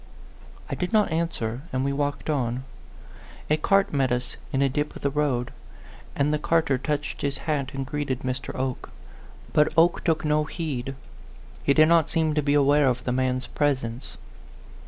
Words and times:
I 0.67 0.73
did 0.73 0.91
not 0.93 1.11
answer, 1.11 1.61
and 1.71 1.85
we 1.85 1.93
walked 1.93 2.27
on. 2.27 2.63
A 3.51 3.57
cart 3.57 3.93
met 3.93 4.11
us 4.11 4.35
in 4.51 4.63
a 4.63 4.67
dip 4.67 4.95
of 4.95 5.03
the 5.03 5.11
road, 5.11 5.51
and 6.15 6.33
the 6.33 6.39
carter 6.39 6.79
touched 6.79 7.21
his 7.21 7.37
hat 7.45 7.75
and 7.75 7.85
greeted 7.85 8.21
Mr. 8.21 8.49
Oke. 8.57 8.89
But 9.53 9.71
Oke 9.77 10.03
took 10.03 10.25
no 10.25 10.45
heed; 10.45 10.95
he 11.63 11.75
did 11.75 11.87
not 11.87 12.09
seem 12.09 12.33
to 12.33 12.41
be 12.41 12.55
aware 12.55 12.87
of 12.87 13.03
the 13.03 13.11
man's 13.11 13.45
presence. 13.45 14.17